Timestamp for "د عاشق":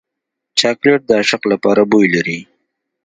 1.07-1.41